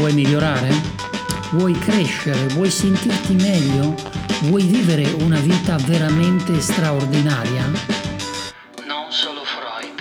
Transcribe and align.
Vuoi 0.00 0.14
migliorare? 0.14 0.70
Vuoi 1.50 1.74
crescere? 1.74 2.46
Vuoi 2.54 2.70
sentirti 2.70 3.34
meglio? 3.34 3.94
Vuoi 4.44 4.62
vivere 4.62 5.04
una 5.22 5.38
vita 5.40 5.76
veramente 5.76 6.58
straordinaria? 6.58 7.66
Non 8.86 9.10
solo 9.10 9.40
Freud. 9.44 10.00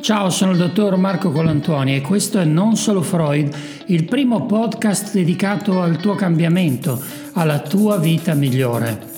Ciao, 0.00 0.30
sono 0.30 0.52
il 0.52 0.56
dottor 0.56 0.96
Marco 0.96 1.30
Colantoni 1.30 1.96
e 1.96 2.00
questo 2.00 2.38
è 2.38 2.44
Non 2.46 2.76
solo 2.76 3.02
Freud, 3.02 3.54
il 3.88 4.04
primo 4.04 4.46
podcast 4.46 5.12
dedicato 5.12 5.82
al 5.82 5.98
tuo 5.98 6.14
cambiamento, 6.14 6.98
alla 7.34 7.58
tua 7.58 7.98
vita 7.98 8.32
migliore. 8.32 9.11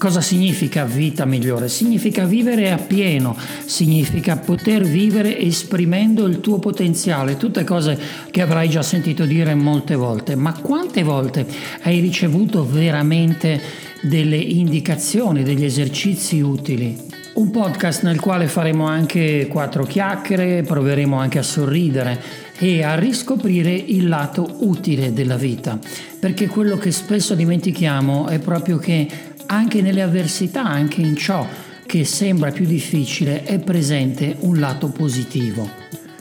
Cosa 0.00 0.22
significa 0.22 0.86
vita 0.86 1.26
migliore? 1.26 1.68
Significa 1.68 2.24
vivere 2.24 2.70
appieno, 2.70 3.36
significa 3.66 4.38
poter 4.38 4.82
vivere 4.82 5.38
esprimendo 5.38 6.24
il 6.24 6.40
tuo 6.40 6.58
potenziale, 6.58 7.36
tutte 7.36 7.64
cose 7.64 8.00
che 8.30 8.40
avrai 8.40 8.70
già 8.70 8.80
sentito 8.80 9.26
dire 9.26 9.54
molte 9.54 9.96
volte. 9.96 10.36
Ma 10.36 10.54
quante 10.54 11.02
volte 11.02 11.46
hai 11.82 12.00
ricevuto 12.00 12.66
veramente 12.66 13.60
delle 14.00 14.38
indicazioni, 14.38 15.42
degli 15.42 15.64
esercizi 15.64 16.40
utili? 16.40 16.96
Un 17.34 17.50
podcast 17.50 18.02
nel 18.02 18.20
quale 18.20 18.46
faremo 18.46 18.86
anche 18.86 19.48
quattro 19.48 19.84
chiacchiere, 19.84 20.62
proveremo 20.62 21.18
anche 21.18 21.38
a 21.38 21.42
sorridere 21.42 22.48
e 22.58 22.82
a 22.82 22.94
riscoprire 22.94 23.72
il 23.72 24.08
lato 24.08 24.56
utile 24.60 25.12
della 25.12 25.36
vita, 25.36 25.78
perché 26.18 26.46
quello 26.46 26.76
che 26.76 26.90
spesso 26.90 27.34
dimentichiamo 27.34 28.28
è 28.28 28.38
proprio 28.38 28.78
che 28.78 29.08
anche 29.50 29.82
nelle 29.82 30.02
avversità, 30.02 30.62
anche 30.62 31.00
in 31.00 31.16
ciò 31.16 31.46
che 31.84 32.04
sembra 32.04 32.52
più 32.52 32.64
difficile, 32.66 33.42
è 33.42 33.58
presente 33.58 34.36
un 34.40 34.60
lato 34.60 34.90
positivo. 34.90 35.68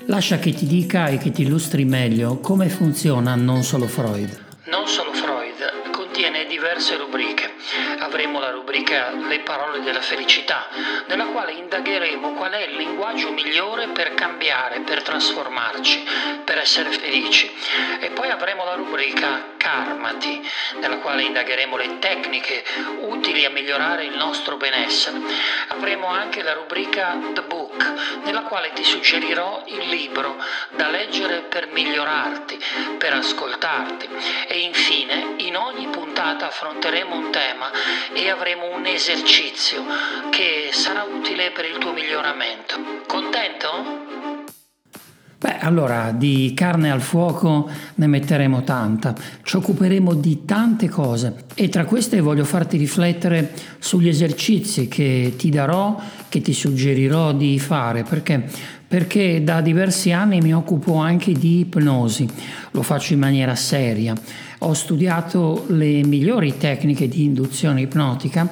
Lascia 0.05 0.39
che 0.39 0.51
ti 0.51 0.65
dica 0.65 1.07
e 1.07 1.19
che 1.19 1.31
ti 1.31 1.43
illustri 1.43 1.85
meglio 1.85 2.39
come 2.39 2.69
funziona 2.69 3.35
non 3.35 3.61
solo 3.61 3.85
Freud. 3.85 4.45
Non 4.65 4.87
solo 4.87 5.13
Freud 5.13 5.91
contiene 5.91 6.47
diverse 6.47 6.97
rubriche. 6.97 7.51
Avremo 7.99 8.39
la 8.39 8.49
rubrica 8.49 8.68
Le 8.79 9.39
parole 9.41 9.81
della 9.81 10.01
felicità, 10.01 10.67
nella 11.07 11.25
quale 11.25 11.51
indagheremo 11.51 12.31
qual 12.31 12.51
è 12.53 12.63
il 12.63 12.75
linguaggio 12.75 13.31
migliore 13.31 13.87
per 13.89 14.13
cambiare, 14.13 14.79
per 14.79 15.03
trasformarci, 15.03 16.07
per 16.43 16.57
essere 16.57 16.89
felici. 16.91 17.53
E 17.99 18.09
poi 18.11 18.29
avremo 18.29 18.63
la 18.63 18.75
rubrica 18.75 19.57
Karmati, 19.57 20.49
nella 20.79 20.97
quale 20.97 21.23
indagheremo 21.23 21.75
le 21.75 21.99
tecniche 21.99 22.63
utili 23.01 23.45
a 23.45 23.49
migliorare 23.49 24.05
il 24.05 24.15
nostro 24.15 24.55
benessere. 24.55 25.19
Avremo 25.67 26.07
anche 26.07 26.41
la 26.41 26.53
rubrica 26.53 27.17
The 27.33 27.41
Book, 27.41 28.21
nella 28.23 28.43
quale 28.43 28.71
ti 28.73 28.83
suggerirò 28.83 29.63
il 29.67 29.89
libro 29.89 30.37
da 30.71 30.87
leggere 30.89 31.41
per 31.41 31.67
migliorarti, 31.67 32.57
per 32.97 33.13
ascoltarti. 33.13 34.07
E 34.47 34.59
infine, 34.59 35.35
in 35.37 35.57
ogni 35.57 35.87
puntata 35.87 36.47
affronteremo 36.47 37.13
un 37.13 37.29
tema 37.29 37.69
e 38.13 38.29
avremo 38.29 38.68
un 38.71 38.85
esercizio 38.85 39.83
che 40.29 40.69
sarà 40.71 41.03
utile 41.03 41.51
per 41.51 41.65
il 41.65 41.77
tuo 41.77 41.91
miglioramento. 41.91 43.03
Contento? 43.07 44.38
Allora 45.61 46.11
di 46.11 46.53
carne 46.55 46.89
al 46.89 47.01
fuoco 47.01 47.69
ne 47.95 48.07
metteremo 48.07 48.63
tanta, 48.63 49.13
ci 49.43 49.57
occuperemo 49.57 50.13
di 50.13 50.45
tante 50.45 50.87
cose 50.87 51.45
e 51.53 51.67
tra 51.67 51.83
queste 51.83 52.21
voglio 52.21 52.45
farti 52.45 52.77
riflettere 52.77 53.51
sugli 53.77 54.07
esercizi 54.07 54.87
che 54.87 55.33
ti 55.37 55.49
darò, 55.49 55.99
che 56.29 56.41
ti 56.41 56.53
suggerirò 56.53 57.33
di 57.33 57.59
fare, 57.59 58.03
perché? 58.03 58.47
Perché 58.87 59.43
da 59.43 59.59
diversi 59.59 60.11
anni 60.11 60.39
mi 60.39 60.53
occupo 60.53 60.95
anche 60.95 61.33
di 61.33 61.59
ipnosi, 61.59 62.27
lo 62.71 62.81
faccio 62.81 63.13
in 63.13 63.19
maniera 63.19 63.53
seria. 63.53 64.15
Ho 64.59 64.73
studiato 64.73 65.65
le 65.67 66.03
migliori 66.05 66.57
tecniche 66.57 67.07
di 67.07 67.23
induzione 67.23 67.81
ipnotica 67.81 68.49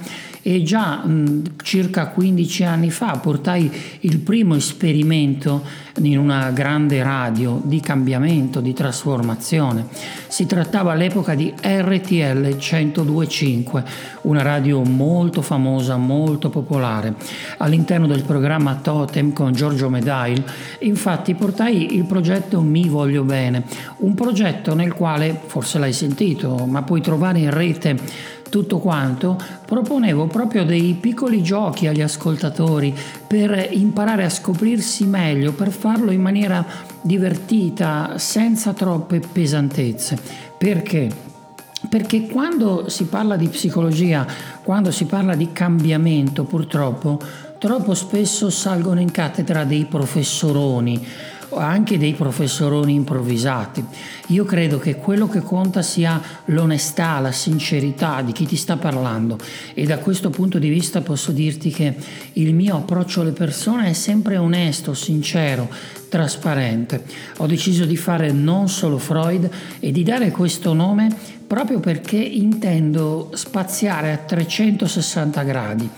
e 0.47 0.63
già 0.63 1.06
mh, 1.06 1.56
circa 1.62 2.08
15 2.08 2.63
anni 2.63 2.90
fa 2.90 3.18
portai 3.18 3.69
il 4.02 4.19
primo 4.19 4.56
esperimento 4.56 5.62
in 5.97 6.18
una 6.18 6.52
grande 6.52 7.03
radio 7.03 7.59
di 7.66 7.81
cambiamento, 7.81 8.62
di 8.62 8.72
trasformazione. 8.72 9.88
Si 10.28 10.46
trattava 10.46 10.94
all'epoca 10.94 11.35
di 11.35 11.53
RTL 11.59 12.56
1025, 12.56 13.84
una 14.22 14.41
radio 14.41 14.84
molto 14.84 15.41
famosa, 15.41 15.97
molto 15.97 16.50
popolare. 16.50 17.16
All'interno 17.58 18.08
del 18.08 18.24
programma 18.24 18.75
Totem 18.75 19.34
con 19.34 19.52
Giorgio 19.52 19.90
Medail, 19.90 20.41
infatti 20.79 21.34
portai 21.35 21.96
il 21.96 22.06
progetto 22.06 22.62
Mi 22.62 22.88
Voglio 22.88 23.24
Bene, 23.24 23.66
un 23.97 24.14
progetto 24.14 24.74
nel 24.75 24.94
quale, 24.94 25.38
forse 25.46 25.78
l'hai 25.78 25.94
sentito, 25.94 26.66
ma 26.66 26.84
puoi 26.84 27.02
trovare 27.02 27.40
in 27.40 27.52
rete 27.52 28.35
tutto 28.50 28.80
quanto, 28.80 29.38
proponevo 29.66 30.28
proprio 30.28 30.66
dei 30.66 30.97
piccoli 31.00 31.41
giochi 31.44 31.88
agli 31.88 32.02
ascoltatori 32.02 32.96
per 33.28 33.69
imparare 33.72 34.24
a 34.24 34.30
scoprirsi 34.30 35.06
meglio, 35.06 35.53
per 35.53 35.72
farlo 35.72 36.12
in 36.12 36.22
maniera 36.22 36.66
divertita, 37.02 38.18
senza 38.18 38.74
troppe 38.74 39.19
pesantezze. 39.19 40.18
Perché? 40.58 41.09
Perché 41.90 42.28
quando 42.28 42.90
si 42.90 43.06
parla 43.06 43.35
di 43.35 43.47
psicologia, 43.47 44.25
quando 44.64 44.91
si 44.91 45.06
parla 45.06 45.35
di 45.35 45.52
cambiamento, 45.52 46.44
purtroppo, 46.44 47.19
troppo 47.59 47.94
spesso 47.94 48.50
salgono 48.50 49.00
in 49.00 49.12
cattedra 49.12 49.64
dei 49.64 49.85
professoroni 49.85 51.06
anche 51.56 51.97
dei 51.97 52.13
professoroni 52.13 52.94
improvvisati. 52.94 53.84
Io 54.28 54.44
credo 54.46 54.80
che 54.80 54.96
quello 54.96 55.28
che 55.28 55.41
conta 55.41 55.81
sia 55.81 56.22
l'onestà, 56.46 57.19
la 57.19 57.31
sincerità 57.31 58.22
di 58.22 58.31
chi 58.31 58.46
ti 58.46 58.56
sta 58.56 58.78
parlando 58.78 59.38
e 59.74 59.85
da 59.85 60.00
questo 60.00 60.30
punto 60.30 60.59
di 60.59 60.69
vista 60.69 61.02
posso 61.02 61.31
dirti 61.31 61.72
che 61.72 61.96
il 62.34 62.53
mio 62.53 62.75
approccio 62.75 63.22
alle 63.22 63.31
persone 63.31 63.90
è 63.90 63.94
sempre 63.94 64.38
onesto, 64.38 64.94
sincero, 64.94 65.69
trasparente. 66.09 67.03
Ho 67.38 67.47
deciso 67.47 67.85
di 67.85 67.97
fare 67.97 68.31
non 68.31 68.69
solo 68.69 68.97
Freud 68.97 69.50
e 69.79 69.91
di 69.91 70.03
dare 70.03 70.31
questo 70.31 70.74
nome 70.74 71.37
proprio 71.47 71.80
perché 71.80 72.18
intendo 72.18 73.31
spaziare 73.34 74.12
a 74.12 74.18
360 74.18 75.44
gradi. 75.44 75.90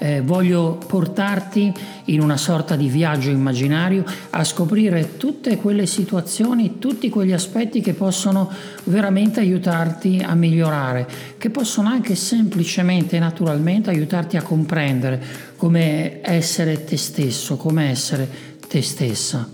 Eh, 0.00 0.20
voglio 0.20 0.78
portarti 0.86 1.72
in 2.04 2.20
una 2.20 2.36
sorta 2.36 2.76
di 2.76 2.88
viaggio 2.88 3.30
immaginario 3.30 4.04
a 4.30 4.44
scoprire 4.44 5.16
tutte 5.16 5.56
quelle 5.56 5.86
situazioni, 5.86 6.78
tutti 6.78 7.08
quegli 7.08 7.32
aspetti 7.32 7.80
che 7.80 7.94
possono 7.94 8.48
veramente 8.84 9.40
aiutarti 9.40 10.22
a 10.24 10.34
migliorare, 10.34 11.08
che 11.38 11.50
possono 11.50 11.88
anche 11.88 12.14
semplicemente 12.14 13.16
e 13.16 13.18
naturalmente 13.18 13.90
aiutarti 13.90 14.36
a 14.36 14.42
comprendere 14.42 15.20
come 15.56 16.20
essere 16.22 16.84
te 16.84 16.96
stesso, 16.96 17.56
come 17.56 17.90
essere 17.90 18.28
te 18.68 18.82
stessa. 18.82 19.48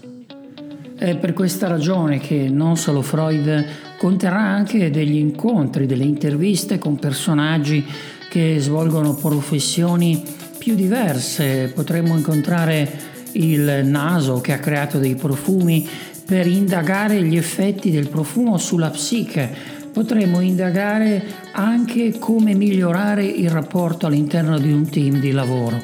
È 0.97 1.16
per 1.16 1.32
questa 1.32 1.69
ragione 1.69 2.19
che 2.19 2.48
non 2.48 2.76
solo 2.76 3.03
Freud 3.03 3.84
conterrà 3.99 4.41
anche 4.41 4.91
degli 4.91 5.16
incontri, 5.16 5.87
delle 5.87 6.05
interviste 6.05 6.78
con 6.78 6.97
personaggi 6.97 7.84
che 8.28 8.56
svolgono 8.59 9.15
professioni 9.15 10.22
più 10.59 10.75
diverse. 10.75 11.71
Potremmo 11.75 12.16
incontrare 12.16 13.12
il 13.33 13.83
naso 13.84 14.41
che 14.41 14.53
ha 14.53 14.59
creato 14.59 14.99
dei 14.99 15.15
profumi 15.15 15.87
per 16.25 16.47
indagare 16.47 17.22
gli 17.22 17.37
effetti 17.37 17.91
del 17.91 18.09
profumo 18.09 18.56
sulla 18.59 18.91
psiche. 18.91 19.72
Potremmo 19.93 20.41
indagare 20.41 21.22
anche 21.53 22.19
come 22.19 22.54
migliorare 22.54 23.25
il 23.25 23.50
rapporto 23.50 24.06
all'interno 24.06 24.59
di 24.59 24.72
un 24.72 24.88
team 24.88 25.21
di 25.21 25.31
lavoro. 25.31 25.81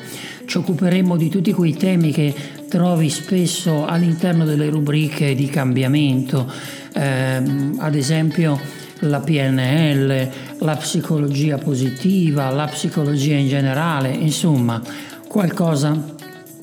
Ci 0.47 0.59
occuperemo 0.59 1.17
di 1.17 1.29
tutti 1.29 1.53
quei 1.53 1.75
temi 1.75 2.11
che 2.11 2.35
trovi 2.69 3.09
spesso 3.09 3.85
all'interno 3.85 4.45
delle 4.45 4.69
rubriche 4.69 5.35
di 5.37 5.47
cambiamento, 5.47 6.51
ehm, 6.93 7.77
ad 7.81 7.95
esempio 7.95 8.61
la 9.01 9.21
PNL, 9.21 10.31
la 10.59 10.77
psicologia 10.77 11.59
positiva, 11.59 12.51
la 12.51 12.67
psicologia 12.67 13.35
in 13.35 13.49
generale, 13.49 14.11
insomma 14.11 14.83
qualcosa 15.27 16.17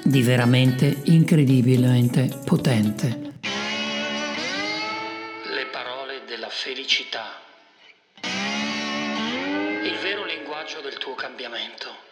di 0.03 0.21
veramente 0.21 1.01
incredibilmente 1.06 2.29
potente. 2.45 3.25
Le 5.44 5.65
parole 5.71 6.21
della 6.27 6.50
felicità. 6.50 7.25
Il 8.21 9.97
vero 10.01 10.25
linguaggio 10.25 10.81
del 10.81 10.97
tuo 10.97 11.15
cambiamento. 11.15 12.06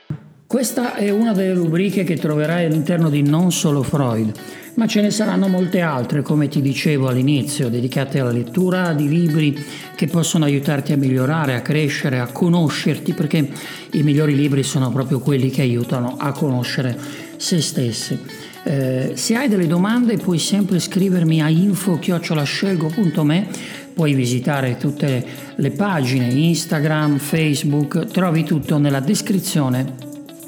Questa 0.48 0.94
è 0.94 1.10
una 1.10 1.34
delle 1.34 1.56
rubriche 1.56 2.04
che 2.04 2.18
troverai 2.18 2.66
all'interno 2.66 3.10
di 3.10 3.24
Non 3.24 3.52
solo 3.52 3.82
Freud, 3.82 4.32
ma 4.76 4.86
ce 4.86 5.02
ne 5.02 5.10
saranno 5.10 5.48
molte 5.48 5.82
altre, 5.82 6.22
come 6.22 6.48
ti 6.48 6.62
dicevo 6.62 7.08
all'inizio, 7.08 7.68
dedicate 7.68 8.20
alla 8.20 8.32
lettura 8.32 8.94
di 8.94 9.10
libri 9.10 9.58
che 9.96 10.06
possono 10.06 10.46
aiutarti 10.46 10.94
a 10.94 10.98
migliorare, 10.98 11.56
a 11.56 11.62
crescere, 11.62 12.20
a 12.20 12.28
conoscerti, 12.28 13.14
perché 13.14 13.50
i 13.94 14.04
migliori 14.04 14.36
libri 14.36 14.62
sono 14.62 14.92
proprio 14.92 15.20
quelli 15.20 15.50
che 15.50 15.64
aiutano 15.64 16.16
a 16.20 16.32
conoscere 16.32 16.96
se 17.38 17.60
stessi. 17.60 18.16
Eh, 18.64 19.14
se 19.16 19.36
hai 19.36 19.50
delle 19.50 19.66
domande 19.66 20.18
puoi 20.18 20.38
sempre 20.38 20.78
scrivermi 20.78 21.42
a 21.42 21.50
info-scelgo.me 21.50 23.48
puoi 23.96 24.14
visitare 24.14 24.78
tutte 24.78 25.26
le 25.56 25.72
pagine 25.72 26.28
Instagram, 26.28 27.18
Facebook, 27.18 28.06
trovi 28.06 28.44
tutto 28.44 28.78
nella 28.78 29.00
descrizione 29.00 30.05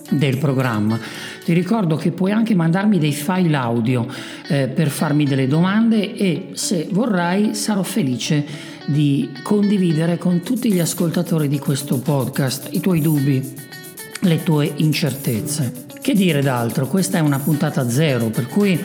del 0.09 0.37
programma. 0.37 0.99
Ti 1.43 1.53
ricordo 1.53 1.95
che 1.95 2.11
puoi 2.11 2.31
anche 2.31 2.55
mandarmi 2.55 2.99
dei 2.99 3.13
file 3.13 3.55
audio 3.55 4.07
eh, 4.47 4.67
per 4.67 4.89
farmi 4.89 5.25
delle 5.25 5.47
domande 5.47 6.15
e 6.15 6.49
se 6.53 6.87
vorrai 6.91 7.55
sarò 7.55 7.83
felice 7.83 8.45
di 8.85 9.29
condividere 9.43 10.17
con 10.17 10.41
tutti 10.41 10.71
gli 10.71 10.79
ascoltatori 10.79 11.47
di 11.47 11.59
questo 11.59 11.99
podcast 11.99 12.69
i 12.71 12.79
tuoi 12.79 13.01
dubbi, 13.01 13.53
le 14.21 14.43
tue 14.43 14.71
incertezze. 14.77 15.85
Che 16.01 16.13
dire 16.13 16.41
d'altro? 16.41 16.87
Questa 16.87 17.17
è 17.17 17.21
una 17.21 17.39
puntata 17.39 17.89
zero, 17.89 18.29
per 18.29 18.47
cui 18.47 18.79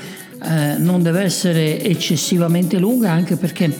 eh, 0.45 0.75
non 0.79 1.03
deve 1.03 1.23
essere 1.23 1.81
eccessivamente 1.81 2.79
lunga 2.79 3.13
anche 3.13 3.37
perché 3.37 3.73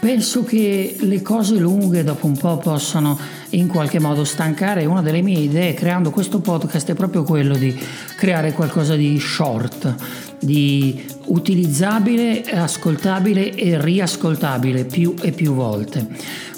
Penso 0.00 0.44
che 0.44 0.96
le 0.98 1.20
cose 1.20 1.56
lunghe 1.56 2.02
dopo 2.02 2.26
un 2.26 2.34
po' 2.34 2.56
possano 2.56 3.18
in 3.50 3.66
qualche 3.66 4.00
modo 4.00 4.24
stancare. 4.24 4.86
Una 4.86 5.02
delle 5.02 5.20
mie 5.20 5.40
idee 5.40 5.74
creando 5.74 6.10
questo 6.10 6.40
podcast 6.40 6.88
è 6.90 6.94
proprio 6.94 7.22
quello 7.22 7.54
di 7.54 7.78
creare 8.16 8.52
qualcosa 8.52 8.96
di 8.96 9.20
short, 9.20 9.94
di 10.40 11.04
utilizzabile, 11.26 12.42
ascoltabile 12.44 13.54
e 13.54 13.78
riascoltabile 13.78 14.86
più 14.86 15.14
e 15.20 15.32
più 15.32 15.52
volte. 15.52 16.08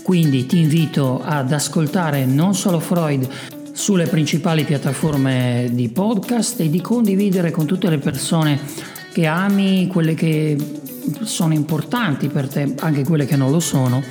Quindi 0.05 0.47
ti 0.47 0.61
invito 0.61 1.21
ad 1.21 1.51
ascoltare 1.53 2.25
non 2.25 2.55
solo 2.55 2.79
Freud 2.79 3.29
sulle 3.73 4.07
principali 4.07 4.63
piattaforme 4.63 5.69
di 5.73 5.89
podcast 5.89 6.61
e 6.61 6.71
di 6.71 6.81
condividere 6.81 7.51
con 7.51 7.67
tutte 7.67 7.91
le 7.91 7.99
persone 7.99 8.61
che 9.13 9.27
ami, 9.27 9.89
quelle 9.89 10.15
che 10.15 10.57
sono 11.23 11.55
importanti 11.55 12.29
per 12.29 12.49
te, 12.49 12.75
anche 12.79 13.05
quelle 13.05 13.27
che 13.27 13.37
non 13.37 13.51
lo 13.51 13.61
sono, 13.61 14.03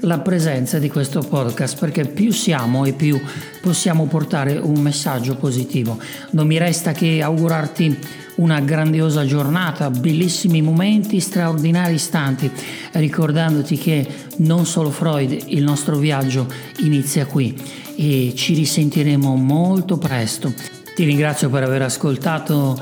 la 0.00 0.18
presenza 0.18 0.78
di 0.78 0.90
questo 0.90 1.20
podcast 1.20 1.78
perché 1.78 2.04
più 2.04 2.30
siamo 2.32 2.84
e 2.84 2.92
più 2.92 3.20
possiamo 3.60 4.06
portare 4.06 4.56
un 4.56 4.80
messaggio 4.80 5.36
positivo. 5.36 5.98
Non 6.30 6.46
mi 6.46 6.58
resta 6.58 6.92
che 6.92 7.22
augurarti 7.22 7.98
una 8.36 8.60
grandiosa 8.60 9.24
giornata, 9.24 9.90
bellissimi 9.90 10.60
momenti, 10.60 11.20
straordinari 11.20 11.94
istanti, 11.94 12.50
ricordandoti 12.92 13.78
che 13.78 14.06
non 14.38 14.66
solo 14.66 14.90
Freud, 14.90 15.44
il 15.46 15.62
nostro 15.62 15.96
viaggio 15.96 16.46
inizia 16.80 17.24
qui 17.26 17.54
e 17.96 18.32
ci 18.36 18.54
risentiremo 18.54 19.34
molto 19.36 19.96
presto. 19.96 20.52
Ti 20.94 21.04
ringrazio 21.04 21.48
per 21.48 21.62
aver 21.62 21.82
ascoltato 21.82 22.78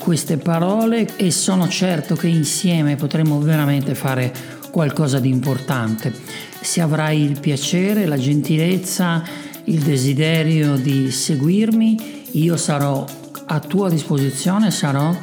queste 0.00 0.38
parole 0.38 1.06
e 1.16 1.30
sono 1.30 1.68
certo 1.68 2.14
che 2.16 2.28
insieme 2.28 2.96
potremo 2.96 3.38
veramente 3.40 3.94
fare 3.94 4.32
qualcosa 4.70 5.18
di 5.20 5.28
importante. 5.28 6.12
Se 6.60 6.80
avrai 6.80 7.22
il 7.22 7.38
piacere, 7.38 8.06
la 8.06 8.16
gentilezza, 8.16 9.22
il 9.64 9.80
desiderio 9.80 10.76
di 10.76 11.10
seguirmi, 11.10 12.22
io 12.32 12.56
sarò 12.56 13.04
a 13.46 13.60
tua 13.60 13.90
disposizione, 13.90 14.70
sarò 14.70 15.14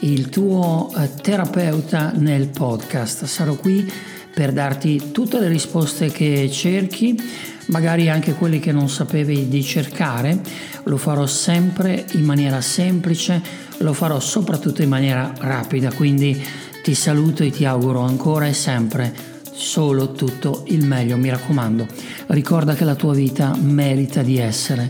il 0.00 0.28
tuo 0.28 0.92
eh, 0.96 1.10
terapeuta 1.20 2.12
nel 2.14 2.48
podcast. 2.48 3.24
Sarò 3.24 3.54
qui 3.54 3.90
per 4.34 4.52
darti 4.52 5.10
tutte 5.12 5.38
le 5.38 5.48
risposte 5.48 6.10
che 6.10 6.50
cerchi, 6.50 7.20
magari 7.66 8.08
anche 8.08 8.34
quelle 8.34 8.58
che 8.58 8.72
non 8.72 8.88
sapevi 8.88 9.48
di 9.48 9.62
cercare. 9.62 10.40
Lo 10.84 10.96
farò 10.96 11.26
sempre 11.26 12.06
in 12.12 12.24
maniera 12.24 12.60
semplice, 12.60 13.40
lo 13.78 13.92
farò 13.92 14.18
soprattutto 14.20 14.82
in 14.82 14.88
maniera 14.88 15.32
rapida, 15.38 15.92
quindi 15.92 16.40
ti 16.82 16.94
saluto 16.94 17.42
e 17.42 17.50
ti 17.50 17.64
auguro 17.64 18.00
ancora 18.00 18.46
e 18.46 18.52
sempre 18.52 19.30
solo 19.52 20.12
tutto 20.12 20.64
il 20.68 20.84
meglio, 20.84 21.16
mi 21.16 21.30
raccomando. 21.30 21.86
Ricorda 22.28 22.74
che 22.74 22.84
la 22.84 22.94
tua 22.94 23.14
vita 23.14 23.54
merita 23.60 24.22
di 24.22 24.38
essere 24.38 24.88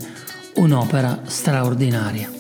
un'opera 0.54 1.22
straordinaria. 1.24 2.30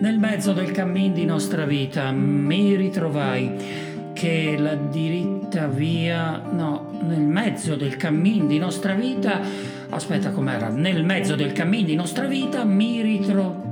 Nel 0.00 0.18
mezzo 0.18 0.52
del 0.52 0.70
cammin 0.70 1.12
di 1.12 1.24
nostra 1.24 1.64
vita 1.64 2.10
mi 2.10 2.74
ritrovai 2.76 4.12
che 4.12 4.56
la 4.58 4.74
diritta 4.74 5.33
via, 5.62 6.42
no, 6.50 6.98
nel 7.02 7.20
mezzo 7.20 7.76
del 7.76 7.96
cammin 7.96 8.46
di 8.46 8.58
nostra 8.58 8.94
vita, 8.94 9.40
aspetta 9.88 10.30
com'era, 10.30 10.68
nel 10.68 11.04
mezzo 11.04 11.36
del 11.36 11.52
cammin 11.52 11.84
di 11.84 11.94
nostra 11.94 12.26
vita 12.26 12.64
mi 12.64 13.00
ritrovo, 13.00 13.62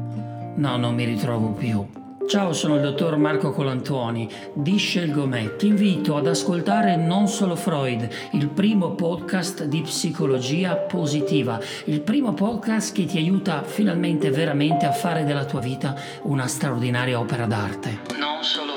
no, 0.55 0.77
non 0.77 0.95
mi 0.95 1.05
ritrovo 1.05 1.49
più. 1.49 1.85
Ciao, 2.29 2.53
sono 2.53 2.77
il 2.77 2.83
dottor 2.83 3.17
Marco 3.17 3.51
Colantuoni 3.51 4.29
di 4.55 4.77
Scelgo. 4.77 5.29
Ti 5.59 5.67
invito 5.67 6.17
ad 6.17 6.27
ascoltare 6.27 6.97
Non 6.97 7.27
Solo 7.27 7.57
Freud, 7.57 8.09
il 8.33 8.49
primo 8.49 8.93
podcast 8.93 9.65
di 9.65 9.83
psicologia 9.83 10.77
positiva, 10.77 11.61
il 11.87 12.01
primo 12.01 12.33
podcast 12.33 12.95
che 12.95 13.05
ti 13.05 13.19
aiuta 13.19 13.65
finalmente 13.65 14.31
veramente 14.31 14.87
a 14.87 14.93
fare 14.93 15.25
della 15.25 15.45
tua 15.45 15.61
vita 15.61 15.95
una 16.23 16.47
straordinaria 16.47 17.19
opera 17.19 17.45
d'arte. 17.45 17.99
Non 18.19 18.43
solo 18.43 18.72